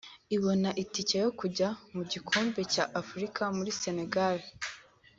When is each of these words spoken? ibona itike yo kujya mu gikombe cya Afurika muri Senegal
ibona 0.35 0.69
itike 0.83 1.15
yo 1.23 1.29
kujya 1.39 1.67
mu 1.95 2.03
gikombe 2.11 2.61
cya 2.73 2.83
Afurika 3.01 3.41
muri 3.57 3.71
Senegal 3.81 4.37